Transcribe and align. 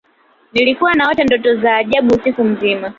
nilikuwa 0.53 0.93
naota 0.93 1.23
ndoto 1.23 1.55
za 1.55 1.75
ajabu 1.77 2.15
usiku 2.15 2.43
mzima 2.43 2.89